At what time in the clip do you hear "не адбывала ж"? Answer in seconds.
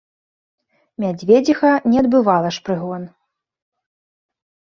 1.91-2.65